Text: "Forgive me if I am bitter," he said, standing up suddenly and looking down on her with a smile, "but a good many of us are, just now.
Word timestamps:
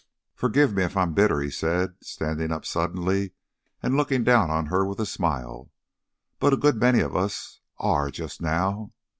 "Forgive 0.33 0.73
me 0.73 0.81
if 0.81 0.97
I 0.97 1.03
am 1.03 1.13
bitter," 1.13 1.41
he 1.41 1.51
said, 1.51 1.93
standing 2.03 2.51
up 2.51 2.65
suddenly 2.65 3.33
and 3.83 3.95
looking 3.95 4.23
down 4.23 4.49
on 4.49 4.65
her 4.65 4.83
with 4.83 4.99
a 4.99 5.05
smile, 5.05 5.71
"but 6.39 6.53
a 6.53 6.57
good 6.57 6.77
many 6.77 7.01
of 7.01 7.15
us 7.15 7.59
are, 7.77 8.09
just 8.09 8.41
now. 8.41 8.93